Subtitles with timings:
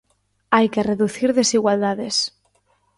[0.55, 2.15] Hai que reducir desigualdades.